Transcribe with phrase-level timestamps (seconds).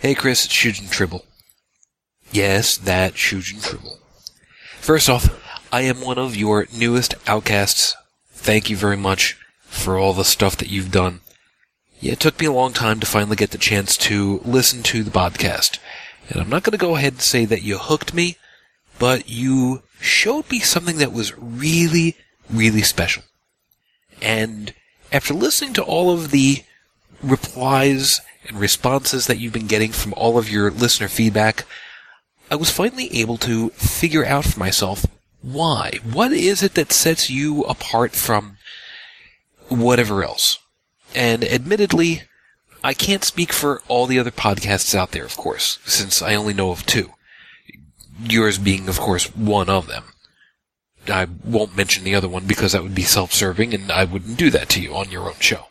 [0.00, 1.24] Hey Chris, it's Shujin Tribble.
[2.30, 3.98] Yes, that Shujin Tribble.
[4.76, 7.96] First off, I am one of your newest outcasts.
[8.30, 11.22] Thank you very much for all the stuff that you've done.
[11.98, 15.02] Yeah, it took me a long time to finally get the chance to listen to
[15.02, 15.80] the podcast.
[16.28, 18.36] And I'm not going to go ahead and say that you hooked me,
[19.00, 22.16] but you showed me something that was really,
[22.48, 23.24] really special.
[24.22, 24.72] And
[25.10, 26.62] after listening to all of the
[27.20, 31.64] replies and responses that you've been getting from all of your listener feedback,
[32.50, 35.06] I was finally able to figure out for myself
[35.42, 35.92] why.
[36.02, 38.56] What is it that sets you apart from
[39.68, 40.58] whatever else?
[41.14, 42.22] And admittedly,
[42.82, 46.54] I can't speak for all the other podcasts out there, of course, since I only
[46.54, 47.12] know of two.
[48.20, 50.04] Yours being, of course, one of them.
[51.06, 54.50] I won't mention the other one because that would be self-serving and I wouldn't do
[54.50, 55.66] that to you on your own show.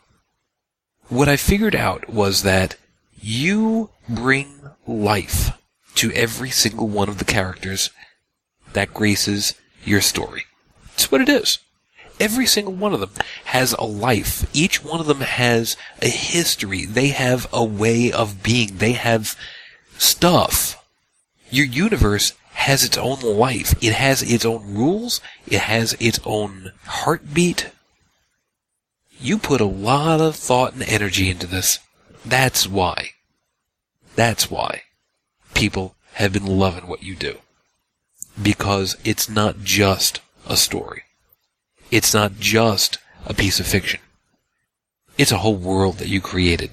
[1.10, 2.76] What I figured out was that
[3.22, 5.58] you bring life
[5.96, 7.92] to every single one of the characters
[8.74, 9.54] that graces
[9.86, 10.44] your story.
[10.96, 11.60] It's what it is.
[12.20, 13.12] Every single one of them
[13.46, 14.50] has a life.
[14.54, 16.84] Each one of them has a history.
[16.86, 18.78] They have a way of being.
[18.78, 19.38] They have
[19.98, 20.84] stuff.
[21.50, 23.82] Your universe has its own life.
[23.82, 25.22] It has its own rules.
[25.46, 27.70] It has its own heartbeat.
[29.20, 31.80] You put a lot of thought and energy into this.
[32.24, 33.12] That's why.
[34.16, 34.84] That's why
[35.54, 37.40] people have been loving what you do.
[38.42, 41.04] Because it's not just a story.
[41.90, 44.00] It's not just a piece of fiction.
[45.18, 46.72] It's a whole world that you created.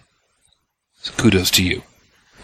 [0.97, 1.83] So kudos to you.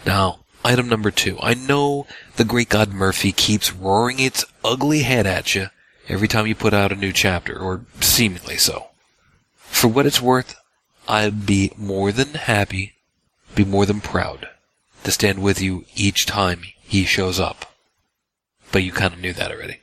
[0.05, 1.37] Now, item number two.
[1.41, 5.67] I know the great god Murphy keeps roaring its ugly head at you
[6.07, 8.90] every time you put out a new chapter, or seemingly so.
[9.81, 10.61] For what it's worth,
[11.07, 12.93] I'd be more than happy,
[13.55, 14.47] be more than proud
[15.03, 17.65] to stand with you each time he shows up.
[18.71, 19.79] But you kind of knew that already.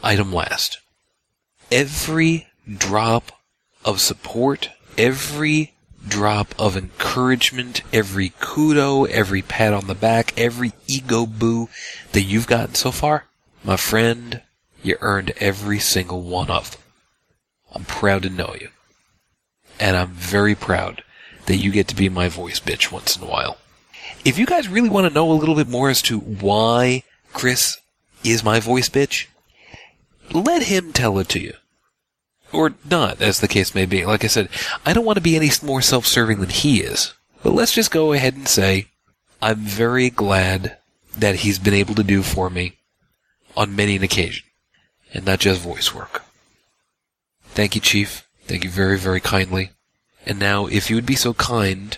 [0.00, 0.78] Item last.
[1.72, 3.32] Every drop
[3.84, 5.74] of support, every
[6.06, 11.68] drop of encouragement, every kudo, every pat on the back, every ego boo
[12.12, 13.24] that you've gotten so far,
[13.64, 14.42] my friend,
[14.84, 16.80] you earned every single one of them.
[17.72, 18.68] I'm proud to know you.
[19.80, 21.02] And I'm very proud
[21.46, 23.58] that you get to be my voice bitch once in a while.
[24.24, 27.78] If you guys really want to know a little bit more as to why Chris
[28.24, 29.26] is my voice bitch,
[30.32, 31.54] let him tell it to you.
[32.52, 34.04] Or not, as the case may be.
[34.04, 34.48] Like I said,
[34.84, 37.14] I don't want to be any more self-serving than he is.
[37.42, 38.86] But let's just go ahead and say,
[39.40, 40.78] I'm very glad
[41.16, 42.78] that he's been able to do for me
[43.56, 44.46] on many an occasion.
[45.14, 46.24] And not just voice work.
[47.50, 48.28] Thank you, Chief.
[48.46, 49.70] Thank you very, very kindly.
[50.24, 51.96] And now, if you would be so kind,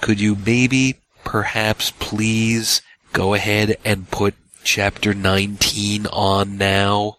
[0.00, 2.82] could you maybe, perhaps, please
[3.12, 7.18] go ahead and put chapter 19 on now?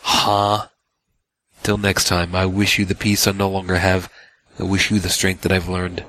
[0.00, 0.68] Huh?
[1.62, 4.10] Till next time, I wish you the peace I no longer have.
[4.58, 6.04] I wish you the strength that I've learned.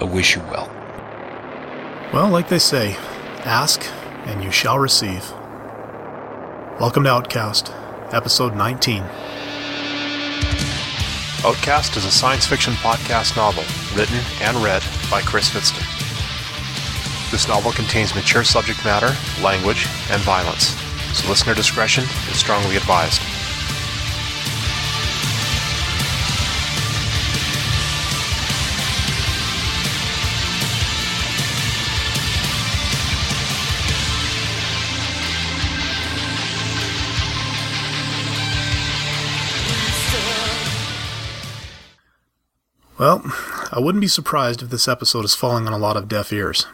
[0.00, 0.68] I wish you well.
[2.12, 2.96] Well, like they say,
[3.44, 3.84] ask
[4.26, 5.30] and you shall receive.
[6.80, 7.70] Welcome to Outcast,
[8.12, 9.04] episode 19.
[11.44, 15.84] Outcast is a science fiction podcast novel written and read by Chris Fitzton.
[17.30, 20.74] This novel contains mature subject matter, language, and violence,
[21.12, 23.20] so listener discretion is strongly advised.
[43.74, 46.68] I wouldn't be surprised if this episode is falling on a lot of deaf ears.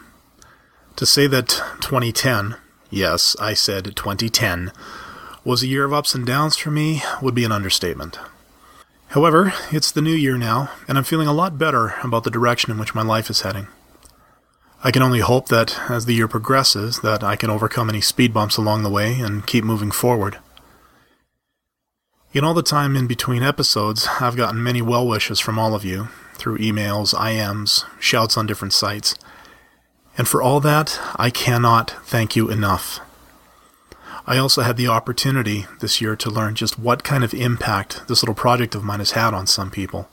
[0.97, 1.47] To say that
[1.81, 2.57] 2010,
[2.91, 4.71] yes, I said 2010,
[5.43, 8.19] was a year of ups and downs for me would be an understatement.
[9.07, 12.69] However, it's the new year now, and I'm feeling a lot better about the direction
[12.69, 13.65] in which my life is heading.
[14.83, 18.31] I can only hope that as the year progresses that I can overcome any speed
[18.31, 20.37] bumps along the way and keep moving forward.
[22.31, 25.83] In all the time in between episodes, I've gotten many well wishes from all of
[25.83, 26.09] you
[26.41, 29.13] through emails, IMs, shouts on different sites.
[30.17, 32.99] And for all that, I cannot thank you enough.
[34.25, 38.23] I also had the opportunity this year to learn just what kind of impact this
[38.23, 40.09] little project of mine has had on some people.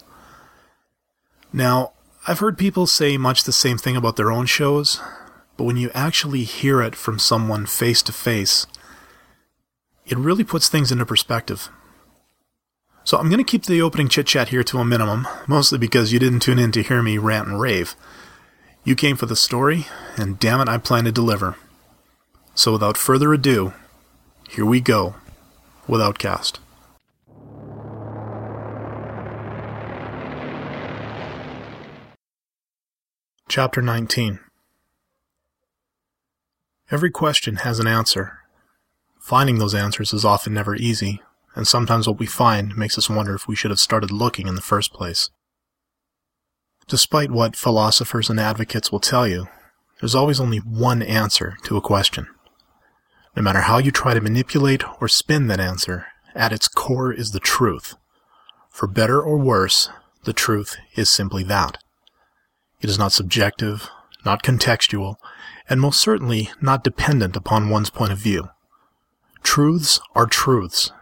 [1.51, 1.93] Now,
[2.27, 5.01] I've heard people say much the same thing about their own shows,
[5.57, 8.67] but when you actually hear it from someone face to face,
[10.05, 11.71] it really puts things into perspective.
[13.09, 16.13] So I'm going to keep the opening chit chat here to a minimum, mostly because
[16.13, 17.97] you didn't tune in to hear me rant and rave.
[18.85, 19.87] You came for the story,
[20.19, 21.57] and damn it, I plan to deliver.
[22.55, 23.73] So without further ado,
[24.51, 25.15] here we go
[25.87, 26.61] with Outcast.
[33.49, 34.39] Chapter 19
[36.91, 38.41] Every question has an answer.
[39.19, 41.23] Finding those answers is often never easy,
[41.59, 44.55] and sometimes what we find makes us wonder if we should have started looking in
[44.55, 45.29] the first place.
[46.87, 49.49] Despite what philosophers and advocates will tell you,
[49.99, 52.29] there's always only one answer to a question.
[53.35, 57.33] No matter how you try to manipulate or spin that answer, at its core is
[57.33, 57.97] the truth.
[58.71, 59.91] For better or worse,
[60.23, 61.79] the truth is simply that.
[62.81, 63.91] It is not subjective,
[64.25, 65.17] not contextual,
[65.69, 68.49] and most certainly not dependent upon one's point of view.
[69.43, 70.93] Truths are truths,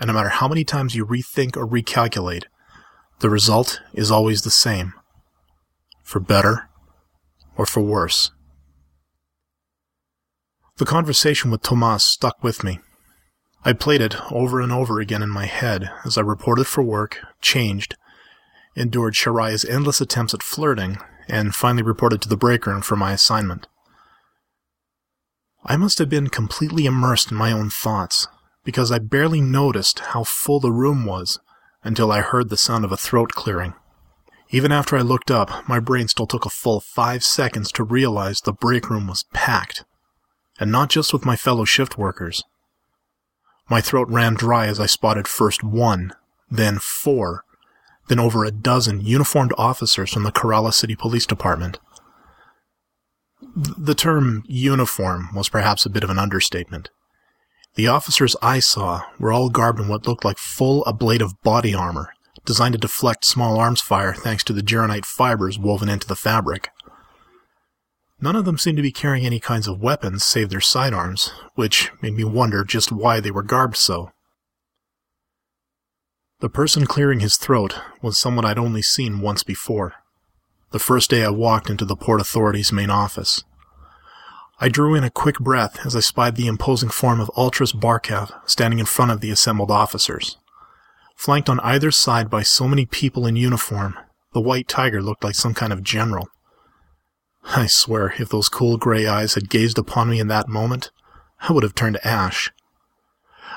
[0.00, 2.44] and no matter how many times you rethink or recalculate,
[3.20, 4.92] the result is always the same.
[6.02, 6.68] For better
[7.56, 8.30] or for worse.
[10.76, 12.80] The conversation with Tomas stuck with me.
[13.64, 17.18] I played it over and over again in my head as I reported for work,
[17.40, 17.96] changed,
[18.76, 20.98] endured Shariah's endless attempts at flirting,
[21.28, 23.66] and finally reported to the break room for my assignment.
[25.64, 28.28] I must have been completely immersed in my own thoughts,
[28.66, 31.38] because I barely noticed how full the room was
[31.84, 33.74] until I heard the sound of a throat clearing.
[34.50, 38.40] Even after I looked up, my brain still took a full five seconds to realize
[38.40, 39.84] the break room was packed,
[40.58, 42.42] and not just with my fellow shift workers.
[43.70, 46.12] My throat ran dry as I spotted first one,
[46.50, 47.44] then four,
[48.08, 51.78] then over a dozen uniformed officers from the Kerala City Police Department.
[53.56, 56.90] The term uniform was perhaps a bit of an understatement.
[57.76, 62.14] The officers I saw were all garbed in what looked like full ablative body armor,
[62.46, 66.70] designed to deflect small arms fire thanks to the geronite fibers woven into the fabric.
[68.18, 71.90] None of them seemed to be carrying any kinds of weapons save their sidearms, which
[72.00, 74.10] made me wonder just why they were garbed so.
[76.40, 79.94] The person clearing his throat was someone I'd only seen once before.
[80.70, 83.44] The first day I walked into the Port Authority's main office.
[84.58, 88.32] I drew in a quick breath as I spied the imposing form of Altris Barkav
[88.48, 90.38] standing in front of the assembled officers.
[91.14, 93.98] Flanked on either side by so many people in uniform,
[94.32, 96.28] the White Tiger looked like some kind of general.
[97.44, 100.90] I swear, if those cool gray eyes had gazed upon me in that moment,
[101.40, 102.50] I would have turned to ash.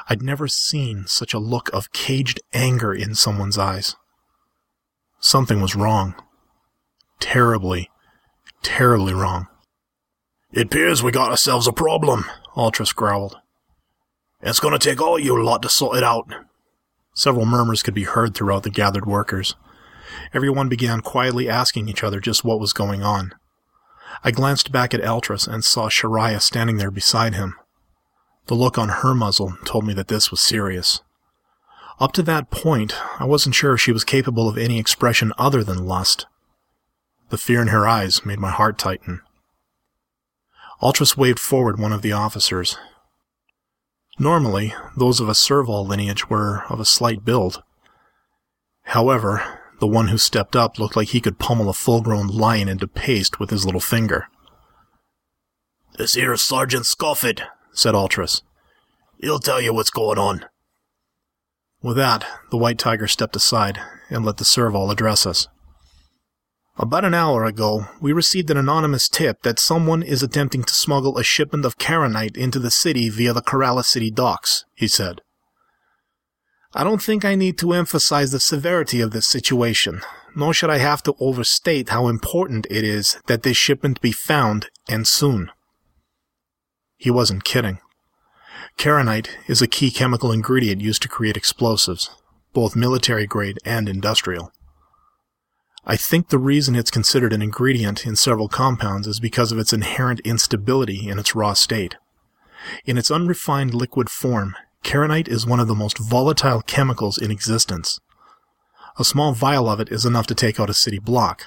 [0.09, 3.95] I'd never seen such a look of caged anger in someone's eyes.
[5.19, 6.15] Something was wrong.
[7.19, 7.89] Terribly,
[8.61, 9.47] terribly wrong.
[10.51, 12.25] It appears we got ourselves a problem,
[12.55, 13.37] Altris growled.
[14.41, 16.33] It's gonna take all you lot to sort it out.
[17.13, 19.55] Several murmurs could be heard throughout the gathered workers.
[20.33, 23.33] Everyone began quietly asking each other just what was going on.
[24.23, 27.55] I glanced back at Altris and saw Shariah standing there beside him.
[28.47, 31.01] The look on her muzzle told me that this was serious.
[31.99, 35.63] Up to that point, I wasn't sure if she was capable of any expression other
[35.63, 36.25] than lust.
[37.29, 39.21] The fear in her eyes made my heart tighten.
[40.81, 42.77] Altris waved forward one of the officers.
[44.17, 47.63] Normally, those of a Serval lineage were of a slight build.
[48.83, 52.87] However, the one who stepped up looked like he could pummel a full-grown lion into
[52.87, 54.27] paste with his little finger.
[55.97, 57.41] This here's Sergeant Scoffit,
[57.73, 58.41] said Altris.
[59.19, 60.45] He'll tell you what's going on.
[61.81, 65.47] With that, the White Tiger stepped aside and let the Serval address us.
[66.81, 71.17] About an hour ago, we received an anonymous tip that someone is attempting to smuggle
[71.17, 75.19] a shipment of Karenite into the city via the Kerala City docks, he said.
[76.73, 79.99] I don't think I need to emphasize the severity of this situation,
[80.37, 84.69] nor should I have to overstate how important it is that this shipment be found,
[84.87, 85.51] and soon.
[86.95, 87.79] He wasn't kidding.
[88.77, 92.09] Karenite is a key chemical ingredient used to create explosives,
[92.53, 94.53] both military grade and industrial.
[95.85, 99.73] I think the reason it's considered an ingredient in several compounds is because of its
[99.73, 101.95] inherent instability in its raw state.
[102.85, 107.99] In its unrefined liquid form, Karenite is one of the most volatile chemicals in existence.
[108.97, 111.45] A small vial of it is enough to take out a city block.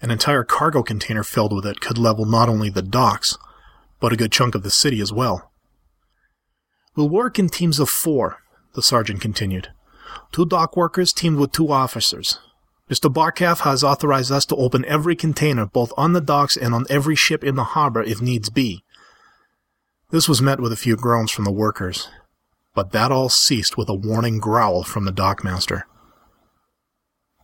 [0.00, 3.36] An entire cargo container filled with it could level not only the docks,
[4.00, 5.50] but a good chunk of the city as well.
[6.96, 8.38] We'll work in teams of four,
[8.74, 9.68] the sergeant continued.
[10.32, 12.38] Two dock workers teamed with two officers.
[12.90, 13.12] Mr.
[13.12, 17.14] Barkav has authorized us to open every container both on the docks and on every
[17.14, 18.82] ship in the harbor if needs be.
[20.10, 22.08] This was met with a few groans from the workers,
[22.74, 25.82] but that all ceased with a warning growl from the dockmaster.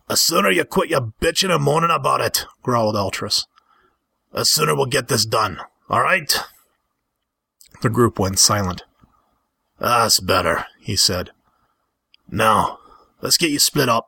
[0.09, 3.45] The sooner you quit your bitching and moaning about it, growled Altris.
[4.33, 6.33] The sooner we'll get this done, all right?
[7.81, 8.83] The group went silent.
[9.79, 11.31] That's better, he said.
[12.29, 12.79] Now,
[13.21, 14.07] let's get you split up.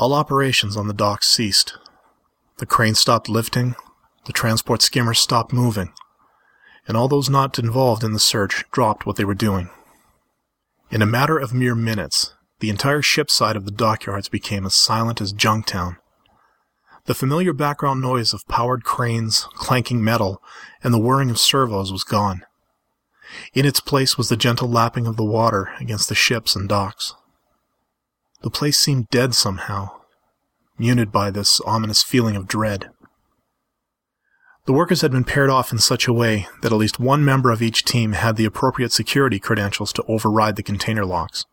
[0.00, 1.76] All operations on the docks ceased.
[2.56, 3.74] The crane stopped lifting,
[4.24, 5.92] the transport skimmers stopped moving,
[6.88, 9.68] and all those not involved in the search dropped what they were doing.
[10.90, 14.74] In a matter of mere minutes, the entire ship side of the dockyards became as
[14.74, 15.98] silent as Junktown.
[17.04, 20.42] The familiar background noise of powered cranes, clanking metal,
[20.82, 22.46] and the whirring of servos was gone.
[23.52, 27.14] In its place was the gentle lapping of the water against the ships and docks.
[28.42, 29.90] The place seemed dead somehow,
[30.78, 32.90] muted by this ominous feeling of dread.
[34.66, 37.50] The workers had been paired off in such a way that at least one member
[37.50, 41.44] of each team had the appropriate security credentials to override the container locks.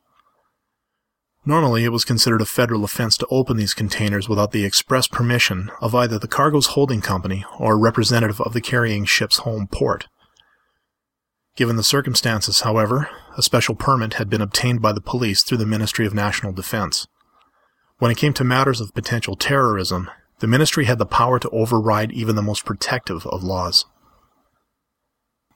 [1.45, 5.71] Normally, it was considered a federal offense to open these containers without the express permission
[5.81, 10.07] of either the cargo's holding company or a representative of the carrying ship's home port.
[11.57, 15.65] Given the circumstances, however, a special permit had been obtained by the police through the
[15.65, 17.07] Ministry of National Defense.
[17.97, 22.11] When it came to matters of potential terrorism, the ministry had the power to override
[22.11, 23.85] even the most protective of laws.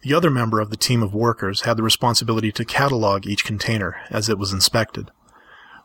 [0.01, 3.97] The other member of the team of workers had the responsibility to catalog each container
[4.09, 5.11] as it was inspected.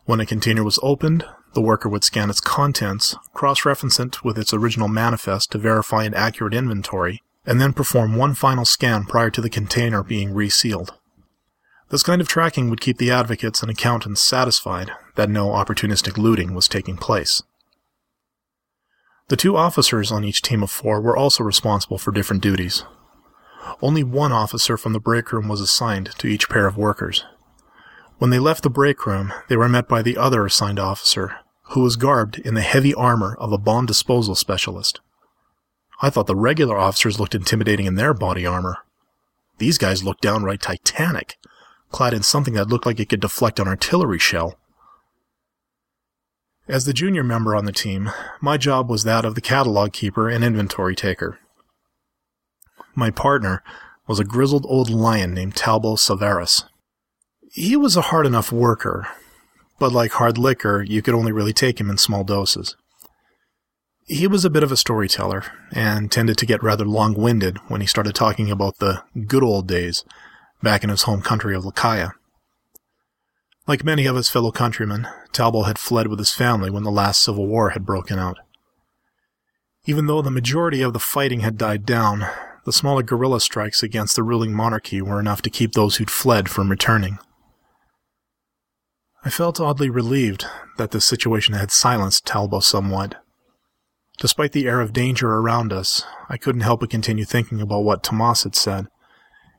[0.05, 4.51] When a container was opened, the worker would scan its contents, cross-reference it with its
[4.51, 9.41] original manifest to verify an accurate inventory, and then perform one final scan prior to
[9.41, 10.93] the container being resealed.
[11.89, 16.53] This kind of tracking would keep the advocates and accountants satisfied that no opportunistic looting
[16.53, 17.41] was taking place.
[19.29, 22.83] The two officers on each team of four were also responsible for different duties.
[23.81, 27.25] Only one officer from the break room was assigned to each pair of workers.
[28.17, 31.37] When they left the break room, they were met by the other assigned officer,
[31.69, 34.99] who was garbed in the heavy armor of a bomb disposal specialist.
[36.01, 38.77] I thought the regular officers looked intimidating in their body armor.
[39.57, 41.37] These guys looked downright titanic,
[41.89, 44.59] clad in something that looked like it could deflect an artillery shell.
[46.67, 48.11] As the junior member on the team,
[48.41, 51.39] my job was that of the catalog keeper and inventory taker.
[52.93, 53.63] My partner
[54.05, 56.65] was a grizzled old lion named Talbot Severus.
[57.51, 59.07] He was a hard enough worker,
[59.79, 62.75] but like hard liquor, you could only really take him in small doses.
[64.09, 67.87] He was a bit of a storyteller and tended to get rather long-winded when he
[67.87, 70.05] started talking about the good old days
[70.63, 72.11] back in his home country of Lakaya.
[73.67, 77.21] Like many of his fellow countrymen, Talbot had fled with his family when the last
[77.21, 78.37] civil war had broken out.
[79.85, 82.25] Even though the majority of the fighting had died down,
[82.63, 86.49] the smaller guerrilla strikes against the ruling monarchy were enough to keep those who'd fled
[86.49, 87.19] from returning.
[89.25, 90.45] I felt oddly relieved
[90.77, 93.21] that this situation had silenced Talbot somewhat.
[94.17, 98.01] Despite the air of danger around us, I couldn't help but continue thinking about what
[98.01, 98.87] Tomas had said,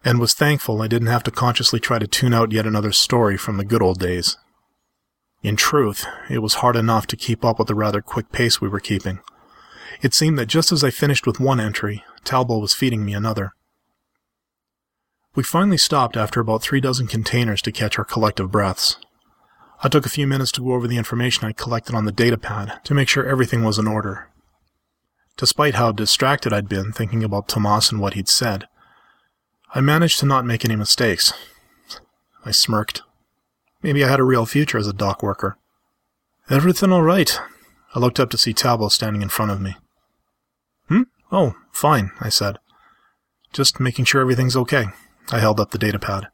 [0.04, 3.36] and was thankful I didn't have to consciously try to tune out yet another story
[3.36, 4.36] from the good old days.
[5.42, 8.68] In truth, it was hard enough to keep up with the rather quick pace we
[8.68, 9.20] were keeping.
[10.02, 13.52] It seemed that just as I finished with one entry, Talbot was feeding me another.
[15.36, 18.96] We finally stopped after about three dozen containers to catch our collective breaths.
[19.84, 22.82] I took a few minutes to go over the information I collected on the datapad
[22.82, 24.28] to make sure everything was in order.
[25.38, 28.66] Despite how distracted I'd been thinking about Tomas and what he'd said,
[29.72, 31.32] I managed to not make any mistakes.
[32.44, 33.02] I smirked.
[33.80, 35.56] Maybe I had a real future as a dock worker.
[36.50, 37.38] Everything all right?
[37.94, 39.76] I looked up to see Talbot standing in front of me.
[40.88, 41.02] Hmm?
[41.30, 42.58] Oh, fine, I said.
[43.52, 44.86] Just making sure everything's okay.
[45.30, 46.26] I held up the datapad.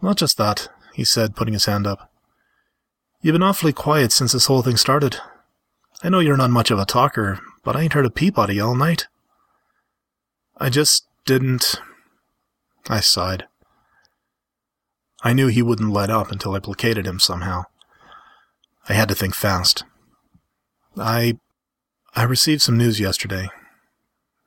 [0.00, 2.08] Not just that, he said, putting his hand up.
[3.20, 5.16] You've been awfully quiet since this whole thing started.
[6.04, 8.50] I know you're not much of a talker, but I ain't heard a peep out
[8.50, 9.08] of you all night.
[10.58, 11.80] I just didn't.
[12.88, 13.46] I sighed.
[15.22, 17.64] I knew he wouldn't let up until I placated him somehow.
[18.88, 19.84] I had to think fast.
[20.96, 21.38] I.
[22.14, 23.48] I received some news yesterday.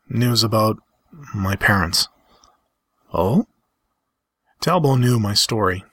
[0.08, 0.78] News about
[1.36, 2.08] my parents.
[3.14, 3.48] Oh?
[4.62, 5.84] Talbot knew my story.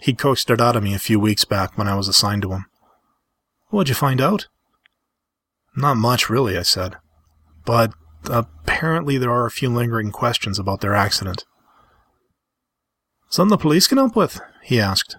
[0.00, 2.52] He coaxed it out of me a few weeks back when I was assigned to
[2.52, 2.66] him.
[3.68, 4.48] What'd you find out?
[5.76, 6.96] Not much, really, I said.
[7.64, 7.92] But
[8.28, 11.44] apparently there are a few lingering questions about their accident.
[13.28, 14.40] Something the police can help with?
[14.62, 15.16] he asked.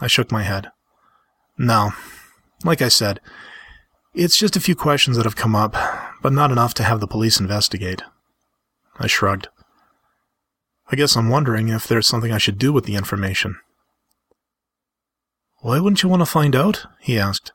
[0.00, 0.70] I shook my head.
[1.56, 1.92] No.
[2.64, 3.20] Like I said,
[4.14, 5.76] it's just a few questions that have come up,
[6.22, 8.02] but not enough to have the police investigate.
[8.98, 9.48] I shrugged.
[10.90, 13.56] I guess I'm wondering if there's something I should do with the information.
[15.60, 16.86] Why wouldn't you want to find out?
[17.00, 17.52] he asked.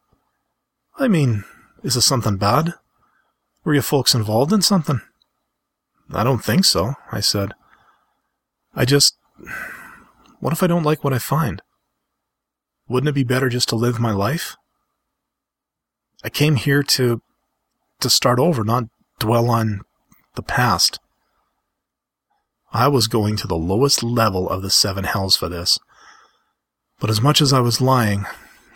[0.97, 1.43] I mean,
[1.83, 2.73] is this something bad?
[3.63, 5.01] Were you folks involved in something?
[6.11, 7.53] I don't think so, I said.
[8.75, 9.17] I just.
[10.39, 11.61] What if I don't like what I find?
[12.87, 14.55] Wouldn't it be better just to live my life?
[16.23, 17.21] I came here to.
[17.99, 18.85] to start over, not
[19.19, 19.81] dwell on
[20.35, 20.99] the past.
[22.73, 25.79] I was going to the lowest level of the seven hells for this.
[26.99, 28.25] But as much as I was lying,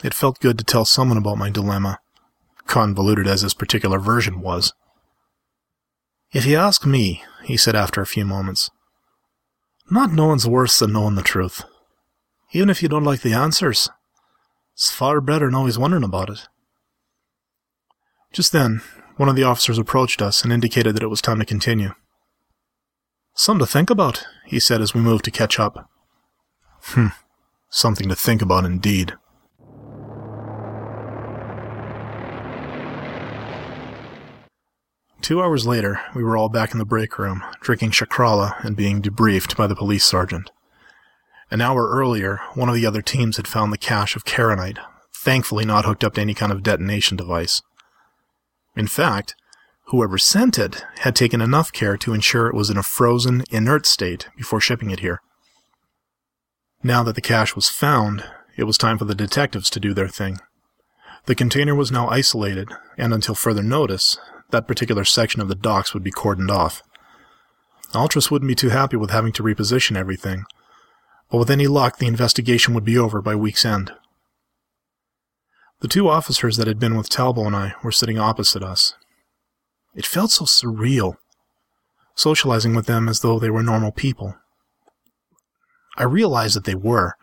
[0.03, 1.99] it felt good to tell someone about my dilemma,
[2.67, 4.73] convoluted as this particular version was.
[6.31, 8.69] If you ask me, he said after a few moments,
[9.89, 11.63] not knowing's worse than knowing the truth.
[12.51, 13.89] Even if you don't like the answers,
[14.73, 16.47] it's far better than always wondering about it.
[18.33, 18.81] Just then,
[19.15, 21.93] one of the officers approached us and indicated that it was time to continue.
[23.33, 25.89] Something to think about, he said as we moved to catch up.
[26.81, 27.07] Hmm,
[27.69, 29.13] something to think about indeed.
[35.21, 39.01] Two hours later, we were all back in the break room, drinking chakrala and being
[39.01, 40.51] debriefed by the police sergeant.
[41.49, 44.79] An hour earlier, one of the other teams had found the cache of Karenite,
[45.13, 47.61] thankfully not hooked up to any kind of detonation device.
[48.75, 49.35] In fact,
[49.85, 53.85] whoever sent it had taken enough care to ensure it was in a frozen, inert
[53.85, 55.21] state before shipping it here.
[56.83, 58.23] Now that the cache was found,
[58.55, 60.37] it was time for the detectives to do their thing.
[61.25, 64.17] The container was now isolated, and until further notice,
[64.49, 66.81] that particular section of the docks would be cordoned off.
[67.93, 70.45] Altris wouldn't be too happy with having to reposition everything,
[71.29, 73.91] but with any luck, the investigation would be over by week's end.
[75.79, 78.93] The two officers that had been with Talbot and I were sitting opposite us.
[79.93, 81.17] It felt so surreal,
[82.15, 84.35] socializing with them as though they were normal people.
[85.97, 87.13] I realized that they were,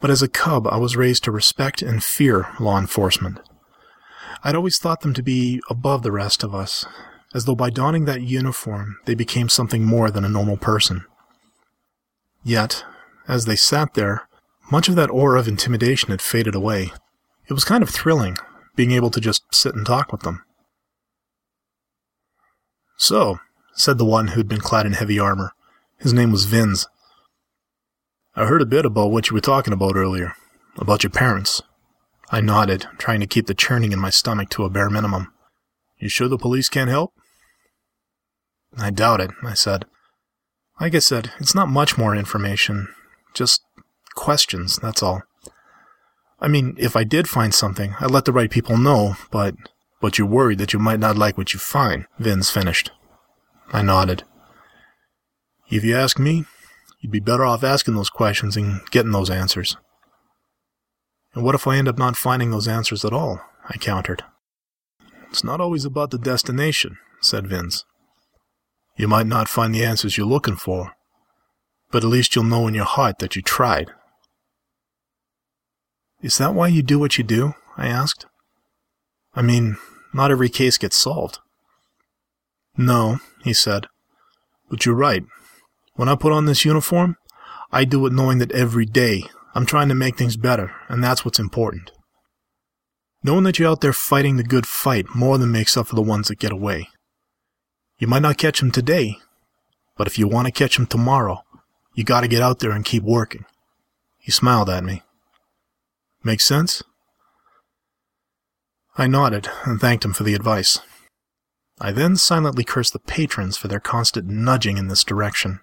[0.00, 3.40] but as a cub, I was raised to respect and fear law enforcement.
[4.42, 6.86] I'd always thought them to be above the rest of us,
[7.34, 11.04] as though by donning that uniform they became something more than a normal person.
[12.42, 12.84] Yet,
[13.28, 14.28] as they sat there,
[14.70, 16.92] much of that aura of intimidation had faded away.
[17.48, 18.38] It was kind of thrilling,
[18.76, 20.42] being able to just sit and talk with them.
[22.96, 23.38] So,
[23.74, 25.52] said the one who'd been clad in heavy armor.
[25.98, 26.86] His name was Vins.
[28.34, 30.34] I heard a bit about what you were talking about earlier,
[30.78, 31.62] about your parents.
[32.32, 35.32] I nodded, trying to keep the churning in my stomach to a bare minimum.
[35.98, 37.12] You sure the police can't help?
[38.78, 39.84] I doubt it, I said.
[40.80, 42.88] Like I said, it's not much more information.
[43.34, 43.62] Just
[44.14, 45.22] questions, that's all.
[46.38, 49.54] I mean, if I did find something, I'd let the right people know, but.
[50.00, 52.90] But you're worried that you might not like what you find, Vins finished.
[53.70, 54.24] I nodded.
[55.68, 56.46] If you ask me,
[57.00, 59.76] you'd be better off asking those questions and getting those answers.
[61.34, 63.40] And what if I end up not finding those answers at all?
[63.68, 64.24] I countered.
[65.30, 67.84] It's not always about the destination, said Vince.
[68.96, 70.92] You might not find the answers you're looking for,
[71.90, 73.92] but at least you'll know in your heart that you tried.
[76.20, 77.54] Is that why you do what you do?
[77.76, 78.26] I asked.
[79.34, 79.76] I mean,
[80.12, 81.38] not every case gets solved.
[82.76, 83.86] No, he said.
[84.68, 85.22] But you're right.
[85.94, 87.16] When I put on this uniform,
[87.72, 91.24] I do it knowing that every day I'm trying to make things better, and that's
[91.24, 91.90] what's important.
[93.22, 96.02] Knowing that you're out there fighting the good fight more than makes up for the
[96.02, 96.88] ones that get away.
[97.98, 99.18] You might not catch 'em today,
[99.96, 101.44] but if you want to catch 'em tomorrow,
[101.94, 103.44] you gotta get out there and keep working.
[104.18, 105.02] He smiled at me.
[106.22, 106.82] Make sense?
[108.96, 110.78] I nodded and thanked him for the advice.
[111.80, 115.60] I then silently cursed the patrons for their constant nudging in this direction.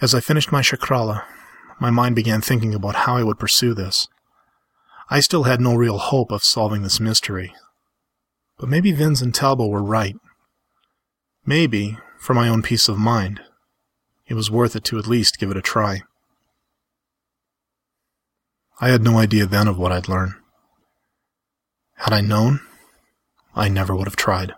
[0.00, 1.24] As I finished my chakrala,
[1.82, 4.06] my mind began thinking about how I would pursue this.
[5.10, 7.52] I still had no real hope of solving this mystery.
[8.56, 10.14] But maybe Vins and Talbot were right.
[11.44, 13.40] Maybe, for my own peace of mind,
[14.28, 16.02] it was worth it to at least give it a try.
[18.80, 20.36] I had no idea then of what I'd learn.
[21.96, 22.60] Had I known,
[23.56, 24.54] I never would have tried.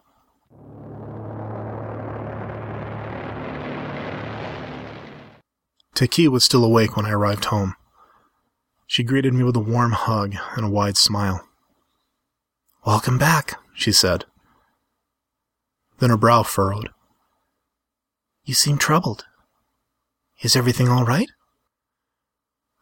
[5.94, 7.74] Taki was still awake when I arrived home.
[8.86, 11.48] She greeted me with a warm hug and a wide smile.
[12.84, 14.24] Welcome back, she said.
[16.00, 16.90] Then her brow furrowed.
[18.44, 19.24] You seem troubled.
[20.42, 21.30] Is everything all right?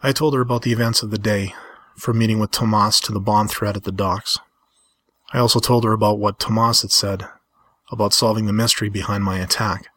[0.02, 1.54] I told her about the events of the day,
[1.96, 4.38] from meeting with Tomas to the bomb threat at the docks.
[5.32, 7.28] I also told her about what Tomas had said
[7.92, 9.88] about solving the mystery behind my attack.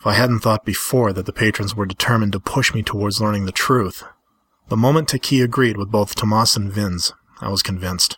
[0.00, 3.44] If I hadn't thought before that the patrons were determined to push me towards learning
[3.44, 4.02] the truth,
[4.70, 8.16] The moment Taki agreed with both Tomas and Vins, I was convinced.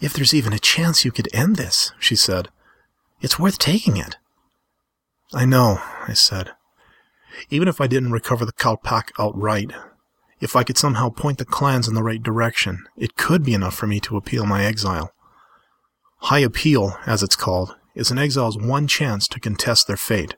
[0.00, 2.48] If there's even a chance you could end this, she said,
[3.20, 4.16] it's worth taking it.
[5.34, 6.52] I know, I said.
[7.50, 9.72] Even if I didn't recover the Kalpak outright,
[10.40, 13.74] if I could somehow point the clans in the right direction, it could be enough
[13.74, 15.12] for me to appeal my exile.
[16.20, 20.36] High appeal, as it's called, is an exile's one chance to contest their fate.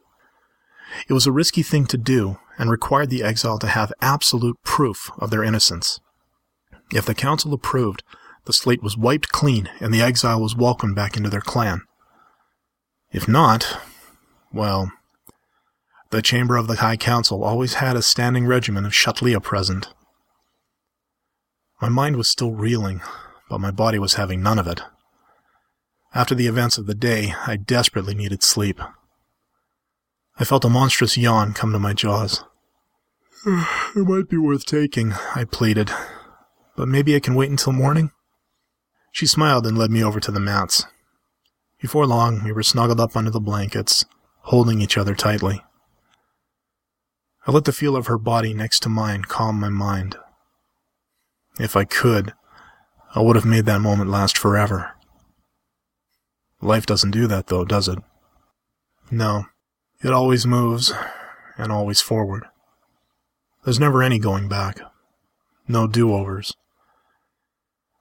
[1.09, 5.11] It was a risky thing to do and required the exile to have absolute proof
[5.19, 6.01] of their innocence.
[6.93, 8.03] If the council approved,
[8.45, 11.83] the slate was wiped clean and the exile was welcomed back into their clan.
[13.11, 13.79] If not,
[14.53, 14.93] well,
[16.11, 19.89] the chamber of the High Council always had a standing regiment of Shatlia present.
[21.81, 23.01] My mind was still reeling,
[23.49, 24.83] but my body was having none of it.
[26.15, 28.81] After the events of the day, I desperately needed sleep.
[30.39, 32.45] I felt a monstrous yawn come to my jaws.
[33.95, 35.91] It might be worth taking, I pleaded,
[36.77, 38.11] but maybe I can wait until morning?
[39.11, 40.87] She smiled and led me over to the mats.
[41.81, 44.07] Before long, we were snuggled up under the blankets,
[44.43, 45.63] holding each other tightly.
[47.47, 50.17] I let the feel of her body next to mine calm my mind.
[51.59, 52.33] If I could,
[53.15, 54.93] I would have made that moment last forever.
[56.63, 57.99] Life doesn't do that, though, does it?
[59.11, 59.47] No.
[60.03, 60.93] It always moves,
[61.57, 62.45] and always forward.
[63.65, 64.81] There's never any going back.
[65.69, 66.55] No do-overs.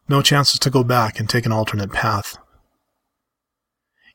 [0.10, 2.38] No chances to go back and take an alternate path.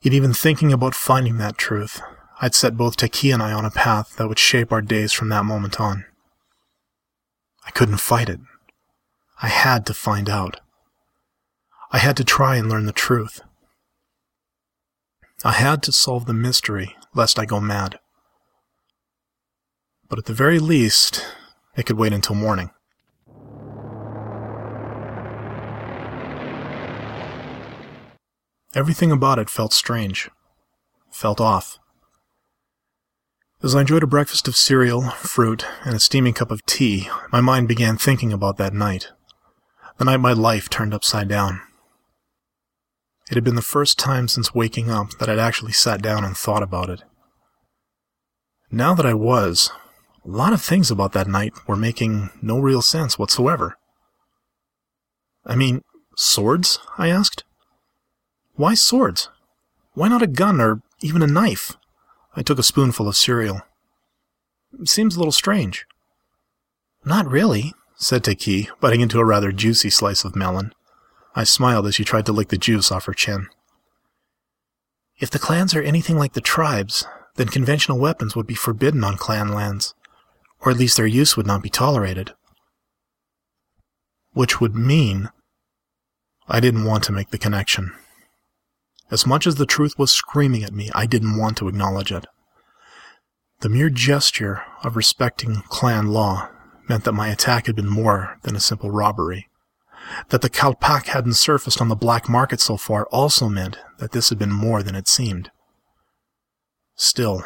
[0.03, 2.01] Yet even thinking about finding that truth,
[2.41, 5.29] I'd set both Taki and I on a path that would shape our days from
[5.29, 6.05] that moment on.
[7.65, 8.41] I couldn't fight it.
[9.41, 10.61] I had to find out.
[11.93, 13.41] I had to try and learn the truth.
[15.45, 17.99] I had to solve the mystery, lest I go mad.
[20.09, 21.27] But at the very least,
[21.77, 22.71] it could wait until morning.
[28.75, 30.29] Everything about it felt strange,
[31.11, 31.79] felt off.
[33.63, 37.41] As I enjoyed a breakfast of cereal, fruit, and a steaming cup of tea, my
[37.41, 39.09] mind began thinking about that night.
[39.97, 41.63] The night my life turned upside down.
[43.31, 46.37] It had been the first time since waking up that I'd actually sat down and
[46.37, 47.03] thought about it.
[48.71, 49.71] Now that I was,
[50.25, 53.77] a lot of things about that night were making no real sense whatsoever.
[55.45, 55.83] I mean,
[56.17, 56.79] swords?
[56.99, 57.45] I asked.
[58.55, 59.29] Why swords?
[59.95, 61.77] Why not a gun or even a knife?
[62.35, 63.63] I took a spoonful of cereal.
[64.85, 65.87] Seems a little strange.
[67.05, 70.73] Not really, said Taki, biting into a rather juicy slice of melon.
[71.37, 73.49] I smiled as she tried to lick the juice off her chin.
[75.19, 79.19] If the clans are anything like the tribes, then conventional weapons would be forbidden on
[79.19, 79.95] clan lands,
[80.61, 82.33] or at least their use would not be tolerated.
[84.33, 85.29] Which would mean
[86.49, 87.93] I didn't want to make the connection.
[89.11, 92.27] As much as the truth was screaming at me, I didn't want to acknowledge it.
[93.61, 96.49] The mere gesture of respecting clan law
[96.89, 99.49] meant that my attack had been more than a simple robbery.
[100.29, 104.29] That the Kalpak hadn't surfaced on the black market so far also meant that this
[104.29, 105.51] had been more than it seemed.
[106.95, 107.45] Still,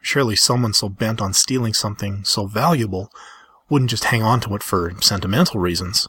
[0.00, 3.10] surely someone so bent on stealing something so valuable
[3.68, 6.08] wouldn't just hang on to it for sentimental reasons.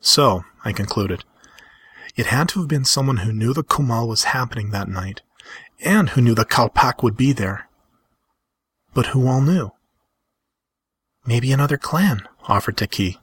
[0.00, 1.24] So, I concluded,
[2.16, 5.22] it had to have been someone who knew the Kumal was happening that night,
[5.80, 7.68] and who knew the Kalpak would be there.
[8.92, 9.70] But who all knew?
[11.24, 13.18] Maybe another clan, offered Taki.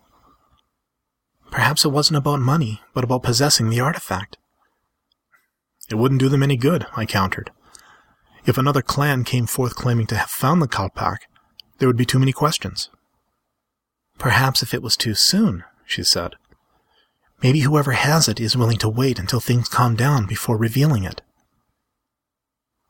[1.51, 4.37] Perhaps it wasn't about money, but about possessing the artifact.
[5.89, 7.51] It wouldn't do them any good, I countered.
[8.45, 11.19] If another clan came forth claiming to have found the Kalpak,
[11.79, 12.89] there would be too many questions.
[14.17, 16.35] Perhaps if it was too soon, she said.
[17.41, 21.21] Maybe whoever has it is willing to wait until things calm down before revealing it.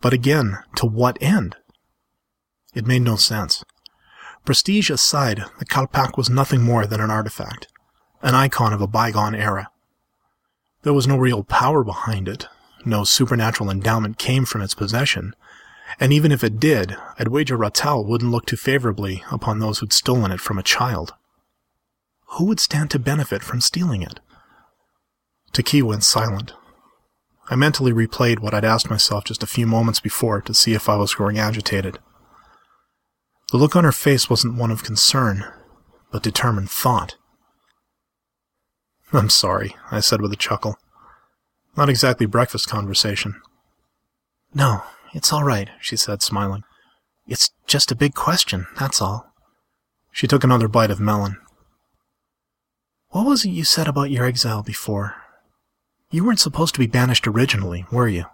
[0.01, 1.55] But again, to what end?
[2.73, 3.63] It made no sense.
[4.45, 7.67] Prestige aside, the Kalpak was nothing more than an artifact,
[8.21, 9.69] an icon of a bygone era.
[10.83, 12.47] There was no real power behind it,
[12.85, 15.35] no supernatural endowment came from its possession,
[15.99, 19.93] and even if it did, I'd wager Ratal wouldn't look too favorably upon those who'd
[19.93, 21.13] stolen it from a child.
[22.33, 24.19] Who would stand to benefit from stealing it?
[25.51, 26.53] Taki went silent.
[27.49, 30.87] I mentally replayed what I'd asked myself just a few moments before to see if
[30.87, 31.97] I was growing agitated.
[33.51, 35.43] The look on her face wasn't one of concern,
[36.11, 37.15] but determined thought.
[39.13, 40.77] I'm sorry, I said with a chuckle.
[41.75, 43.41] Not exactly breakfast conversation.
[44.53, 46.63] No, it's all right, she said, smiling.
[47.27, 49.31] It's just a big question, that's all.
[50.11, 51.37] She took another bite of melon.
[53.09, 55.15] What was it you said about your exile before?
[56.11, 58.25] You weren't supposed to be banished originally, were you?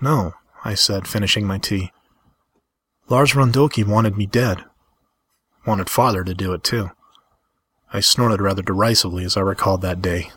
[0.00, 1.90] No, I said, finishing my tea.
[3.08, 4.64] Lars Rondoki wanted me dead.
[5.66, 6.90] Wanted father to do it, too.
[7.94, 10.32] I snorted rather derisively as I recalled that day.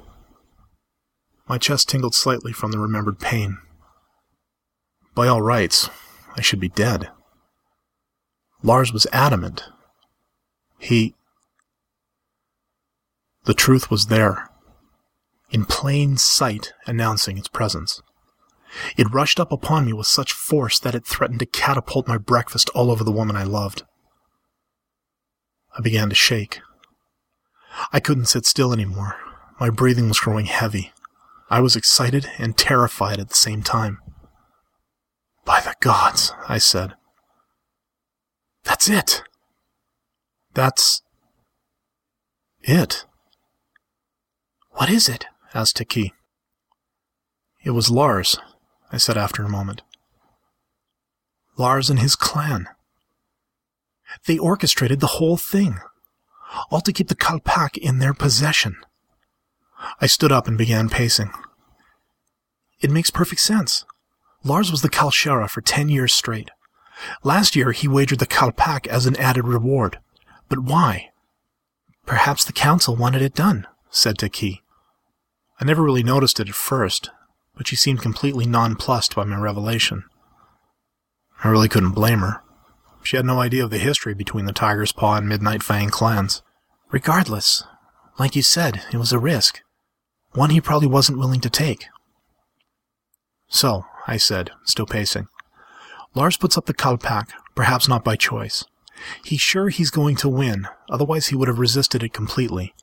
[1.50, 3.58] My chest tingled slightly from the remembered pain.
[5.16, 5.90] By all rights,
[6.36, 7.10] I should be dead.
[8.62, 9.64] Lars was adamant.
[10.78, 11.16] He.
[13.46, 14.52] The truth was there,
[15.50, 18.04] in plain sight, announcing its presence.
[18.98, 22.70] It rushed up upon me with such force that it threatened to catapult my breakfast
[22.76, 23.82] all over the woman I loved.
[25.76, 26.60] I began to shake.
[27.92, 29.16] I couldn't sit still anymore.
[29.60, 30.94] My breathing was growing heavy.
[31.50, 34.00] I was excited and terrified at the same time.
[35.46, 36.96] By the gods, I said.
[38.64, 39.24] That's it.
[40.54, 41.02] That's
[42.62, 43.06] it.
[44.72, 45.26] What is it?
[45.54, 46.14] asked Taki.
[47.64, 48.38] It was Lars,
[48.92, 49.82] I said after a moment.
[51.58, 52.68] Lars and his clan.
[54.26, 55.80] They orchestrated the whole thing,
[56.72, 58.78] all to keep the Kalpak in their possession.
[60.02, 61.32] I stood up and began pacing.
[62.80, 63.86] It makes perfect sense.
[64.44, 66.50] Lars was the Kalshara for ten years straight.
[67.24, 70.00] Last year he wagered the Kalpak as an added reward.
[70.50, 71.10] But why?
[72.06, 74.64] Perhaps the council wanted it done, said Taki.
[75.60, 77.10] I never really noticed it at first,
[77.56, 80.04] but she seemed completely nonplussed by my revelation.
[81.44, 82.42] I really couldn't blame her.
[83.08, 86.42] She had no idea of the history between the Tiger's Paw and Midnight Fang clans.
[86.92, 87.64] Regardless,
[88.20, 89.62] like you said, it was a risk.
[90.34, 91.86] One he probably wasn't willing to take.
[93.48, 95.30] So, I said, still pacing.
[96.16, 98.66] Lars puts up the Kalpak, perhaps not by choice.
[99.24, 102.74] He's sure he's going to win, otherwise he would have resisted it completely.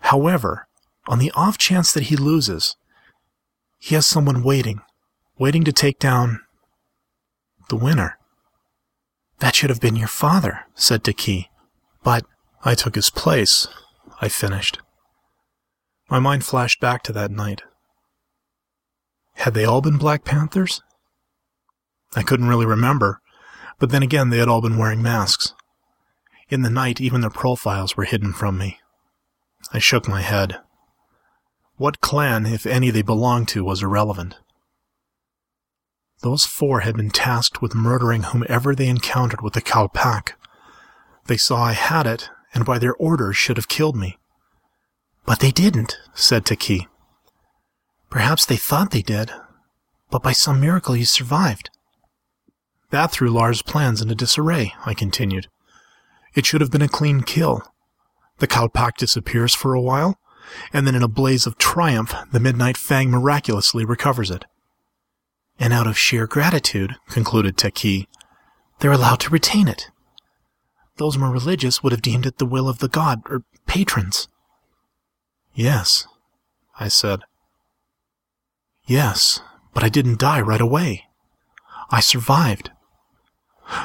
[0.00, 0.66] However,
[1.08, 2.76] on the off chance that he loses,
[3.78, 4.82] he has someone waiting,
[5.38, 6.40] waiting to take down
[7.70, 8.18] the winner.
[9.42, 11.50] That should have been your father, said Taki.
[12.04, 12.24] But
[12.64, 13.66] I took his place,
[14.20, 14.78] I finished.
[16.08, 17.62] My mind flashed back to that night.
[19.34, 20.80] Had they all been Black Panthers?
[22.14, 23.20] I couldn't really remember,
[23.80, 25.54] but then again they had all been wearing masks.
[26.48, 28.78] In the night, even their profiles were hidden from me.
[29.72, 30.60] I shook my head.
[31.78, 34.36] What clan, if any, they belonged to was irrelevant.
[36.22, 40.34] Those four had been tasked with murdering whomever they encountered with the Kalpak.
[41.26, 44.18] They saw I had it, and by their orders should have killed me.
[45.26, 46.86] But they didn't, said Taki.
[48.08, 49.32] Perhaps they thought they did,
[50.10, 51.70] but by some miracle you survived.
[52.90, 55.48] That threw Lars' plans into disarray, I continued.
[56.34, 57.62] It should have been a clean kill.
[58.38, 60.18] The Kalpak disappears for a while,
[60.72, 64.44] and then in a blaze of triumph, the Midnight Fang miraculously recovers it.
[65.62, 68.08] And out of sheer gratitude, concluded Taki,
[68.80, 69.90] they're allowed to retain it.
[70.96, 74.26] Those more religious would have deemed it the will of the god, or patrons.
[75.54, 76.08] Yes,
[76.80, 77.20] I said.
[78.86, 79.40] Yes,
[79.72, 81.04] but I didn't die right away.
[81.90, 82.72] I survived.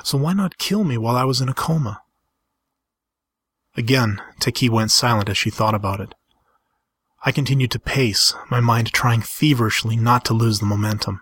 [0.03, 2.01] So why not kill me while I was in a coma?
[3.75, 6.15] Again, Taki went silent as she thought about it.
[7.23, 11.21] I continued to pace, my mind trying feverishly not to lose the momentum.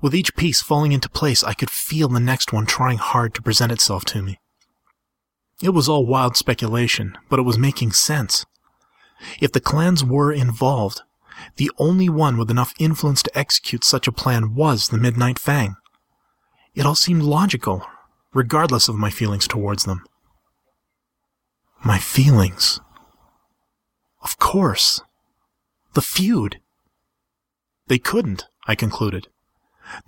[0.00, 3.42] With each piece falling into place, I could feel the next one trying hard to
[3.42, 4.38] present itself to me.
[5.60, 8.46] It was all wild speculation, but it was making sense.
[9.40, 11.02] If the clans were involved,
[11.56, 15.74] the only one with enough influence to execute such a plan was the Midnight Fang.
[16.74, 17.84] It all seemed logical,
[18.32, 20.04] regardless of my feelings towards them.
[21.84, 22.80] My feelings.
[24.22, 25.00] Of course.
[25.94, 26.60] The feud.
[27.88, 29.26] They couldn't, I concluded.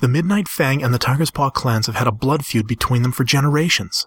[0.01, 3.13] The Midnight Fang and the Tiger's Paw clans have had a blood feud between them
[3.13, 4.07] for generations.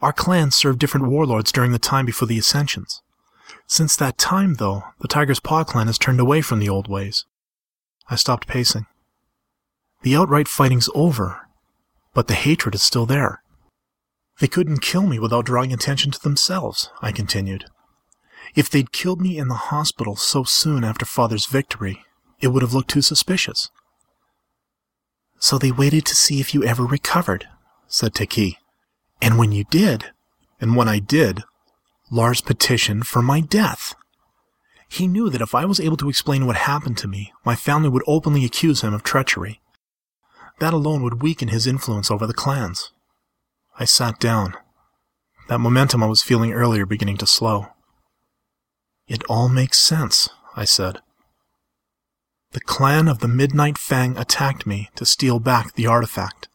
[0.00, 3.02] Our clans served different warlords during the time before the Ascensions.
[3.66, 7.24] Since that time, though, the Tiger's Paw clan has turned away from the old ways.
[8.08, 8.86] I stopped pacing.
[10.02, 11.48] The outright fighting's over,
[12.12, 13.42] but the hatred is still there.
[14.40, 17.64] They couldn't kill me without drawing attention to themselves, I continued.
[18.54, 22.04] If they'd killed me in the hospital so soon after Father's victory,
[22.40, 23.70] it would have looked too suspicious.
[25.44, 27.46] So they waited to see if you ever recovered,
[27.86, 28.56] said Taki.
[29.20, 30.06] And when you did,
[30.58, 31.42] and when I did,
[32.10, 33.94] Lars petitioned for my death.
[34.88, 37.90] He knew that if I was able to explain what happened to me, my family
[37.90, 39.60] would openly accuse him of treachery.
[40.60, 42.90] That alone would weaken his influence over the clans.
[43.78, 44.54] I sat down.
[45.48, 47.66] that momentum I was feeling earlier beginning to slow.
[49.06, 51.02] It all makes sense, I said.
[52.54, 56.48] The clan of the Midnight Fang attacked me to steal back the artifact.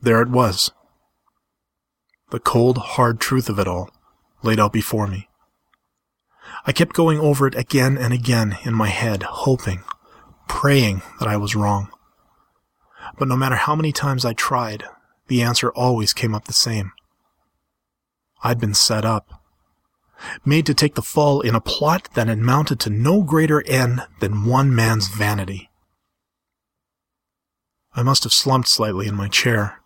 [0.00, 0.70] There it was.
[2.30, 3.90] The cold, hard truth of it all
[4.44, 5.28] laid out before me.
[6.64, 9.82] I kept going over it again and again in my head, hoping,
[10.46, 11.90] praying that I was wrong.
[13.18, 14.84] But no matter how many times I tried,
[15.26, 16.92] the answer always came up the same.
[18.44, 19.39] I'd been set up.
[20.44, 24.02] Made to take the fall in a plot that had mounted to no greater end
[24.20, 25.70] than one man's vanity.
[27.94, 29.80] I must have slumped slightly in my chair,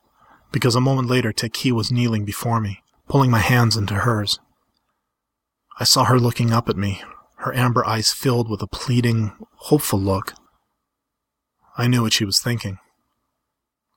[0.53, 4.39] because a moment later Teki was kneeling before me, pulling my hands into hers.
[5.79, 7.03] I saw her looking up at me,
[7.37, 10.35] her amber eyes filled with a pleading, hopeful look.
[11.77, 12.79] I knew what she was thinking.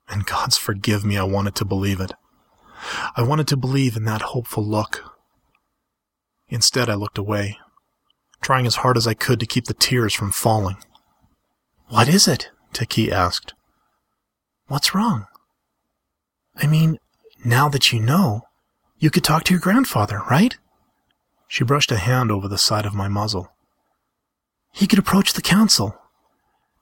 [0.08, 2.14] And God's forgive me, I wanted to believe it.
[3.16, 5.17] I wanted to believe in that hopeful look.
[6.50, 7.58] Instead, I looked away,
[8.42, 10.78] trying as hard as I could to keep the tears from falling.
[11.90, 12.50] What is it?
[12.74, 13.54] Teki asked.
[14.68, 15.28] What's wrong?
[16.56, 17.00] I mean,
[17.44, 18.44] now that you know,
[18.98, 20.58] you could talk to your grandfather, right?
[21.48, 23.50] She brushed a hand over the side of my muzzle.
[24.74, 25.96] He could approach the council.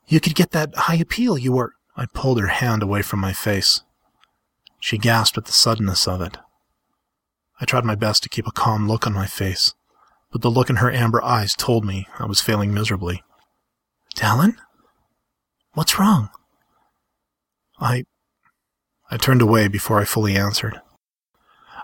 [0.07, 1.73] You could get that high appeal you were.
[1.95, 3.81] I pulled her hand away from my face.
[4.79, 6.37] She gasped at the suddenness of it.
[7.59, 9.73] I tried my best to keep a calm look on my face,
[10.31, 13.23] but the look in her amber eyes told me I was failing miserably.
[14.15, 14.57] Dallin?
[15.73, 16.29] What's wrong?
[17.79, 18.05] I.
[19.11, 20.81] I turned away before I fully answered.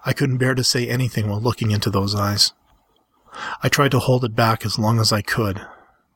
[0.05, 2.53] I couldn't bear to say anything while looking into those eyes.
[3.61, 5.65] I tried to hold it back as long as I could,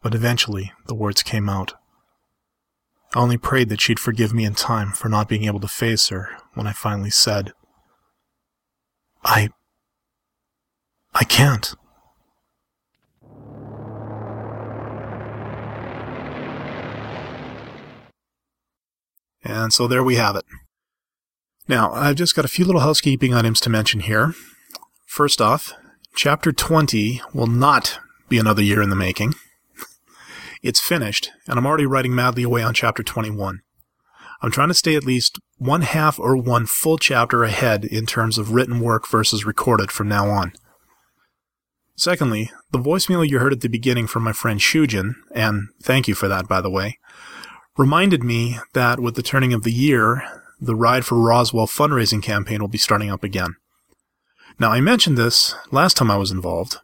[0.02, 1.74] but eventually the words came out.
[3.14, 6.10] I only prayed that she'd forgive me in time for not being able to face
[6.10, 7.54] her when I finally said,
[9.26, 9.50] I.
[11.14, 11.74] I can't.
[19.44, 20.46] And so there we have it.
[21.68, 24.34] Now, I've just got a few little housekeeping items to mention here.
[25.08, 25.74] First off,
[26.16, 29.34] Chapter 20 will not be another year in the making.
[30.62, 33.62] It's finished, and I'm already writing madly away on Chapter 21.
[34.42, 38.38] I'm trying to stay at least one half or one full chapter ahead in terms
[38.38, 40.54] of written work versus recorded from now on.
[41.98, 46.16] Secondly, the voicemail you heard at the beginning from my friend Shujin, and thank you
[46.16, 46.98] for that, by the way,
[47.78, 50.22] reminded me that with the turning of the year,
[50.60, 53.56] the Ride for Roswell fundraising campaign will be starting up again.
[54.60, 56.78] Now, I mentioned this last time I was involved,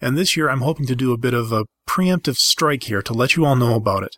[0.00, 3.12] and this year I'm hoping to do a bit of a preemptive strike here to
[3.12, 4.16] let you all know about it.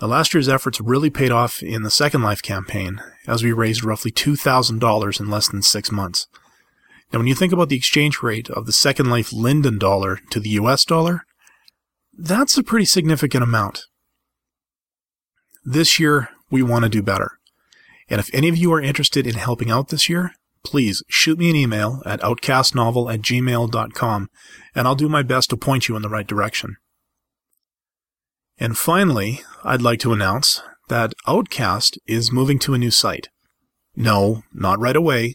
[0.00, 3.84] Now, last year's efforts really paid off in the Second Life campaign, as we raised
[3.84, 6.26] roughly $2,000 in less than six months.
[7.12, 10.40] Now, when you think about the exchange rate of the Second Life Linden dollar to
[10.40, 11.26] the US dollar,
[12.16, 13.84] that's a pretty significant amount.
[15.64, 17.32] This year, we want to do better.
[18.08, 20.32] And if any of you are interested in helping out this year,
[20.64, 24.30] please shoot me an email at outcastnovel at gmail.com
[24.74, 26.76] and I'll do my best to point you in the right direction.
[28.60, 33.30] And finally, I'd like to announce that Outcast is moving to a new site.
[33.96, 35.34] No, not right away,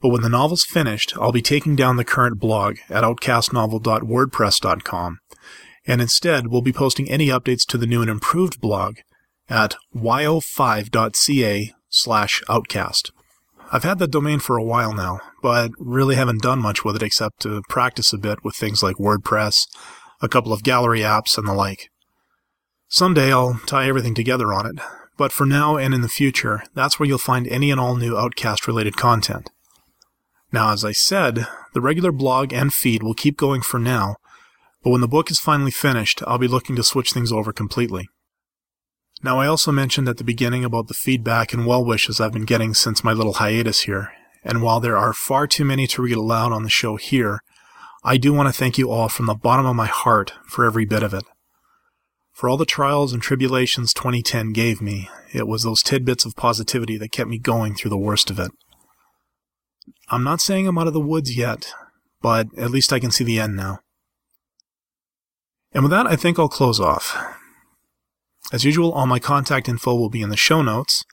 [0.00, 5.18] but when the novel's finished, I'll be taking down the current blog at outcastnovel.wordpress.com,
[5.86, 8.98] and instead we'll be posting any updates to the new and improved blog
[9.48, 13.12] at yo5.ca slash outcast.
[13.72, 17.02] I've had that domain for a while now, but really haven't done much with it
[17.02, 19.66] except to practice a bit with things like WordPress,
[20.20, 21.88] a couple of gallery apps, and the like.
[22.92, 24.80] Someday I'll tie everything together on it,
[25.16, 28.18] but for now and in the future, that's where you'll find any and all new
[28.18, 29.48] Outcast related content.
[30.50, 34.16] Now, as I said, the regular blog and feed will keep going for now,
[34.82, 38.08] but when the book is finally finished, I'll be looking to switch things over completely.
[39.22, 42.44] Now, I also mentioned at the beginning about the feedback and well wishes I've been
[42.44, 44.10] getting since my little hiatus here,
[44.42, 47.38] and while there are far too many to read aloud on the show here,
[48.02, 50.86] I do want to thank you all from the bottom of my heart for every
[50.86, 51.22] bit of it.
[52.40, 56.96] For all the trials and tribulations 2010 gave me, it was those tidbits of positivity
[56.96, 58.50] that kept me going through the worst of it.
[60.08, 61.74] I'm not saying I'm out of the woods yet,
[62.22, 63.80] but at least I can see the end now.
[65.72, 67.14] And with that, I think I'll close off.
[68.54, 71.04] As usual, all my contact info will be in the show notes.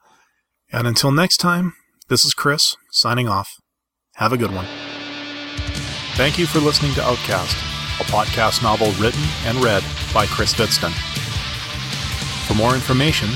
[0.71, 1.73] And until next time,
[2.07, 3.51] this is Chris, signing off.
[4.15, 4.67] Have a good one.
[6.13, 7.57] Thank you for listening to Outcast,
[7.99, 11.16] a podcast novel written and read by Chris Vitzton.
[12.47, 13.29] For more information,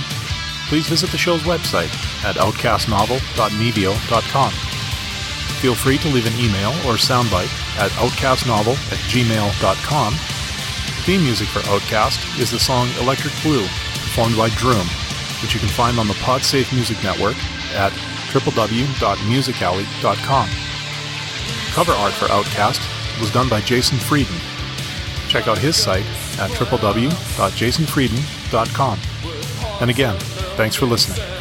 [0.67, 1.91] please visit the show's website
[2.23, 4.51] at outcastnovel.mevio.com.
[5.59, 10.13] Feel free to leave an email or soundbite at outcastnovel at gmail.com.
[11.03, 14.87] Theme music for Outcast is the song Electric Blue, performed by Droom,
[15.41, 17.35] which you can find on the Podsafe Music Network
[17.73, 17.91] at
[18.31, 20.49] www.musicalley.com.
[21.73, 22.81] Cover art for Outcast
[23.19, 24.37] was done by Jason Frieden.
[25.27, 26.05] Check out his site
[26.39, 28.40] at www.jasonfrieden.com.
[29.81, 30.17] And again,
[30.57, 31.40] thanks for listening.